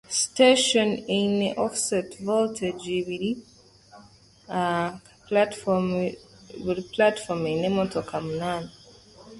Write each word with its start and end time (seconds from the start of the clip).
This 0.03 0.15
station 0.17 0.97
has 0.97 1.05
two 1.05 1.61
offset 1.61 2.15
high-level 2.15 3.35
side 4.47 5.01
platforms 5.27 6.15
each 6.55 6.99
eight 6.99 7.97
cars 8.07 8.09
long. 8.23 8.69